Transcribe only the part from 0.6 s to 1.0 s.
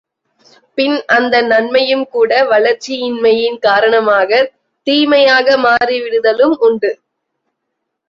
பின்